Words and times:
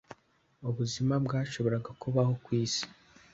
ubuzima 0.69 1.13
byashoboraga 1.25 1.91
kubaho 2.01 2.33
ku 2.43 2.49
isi 2.63 2.83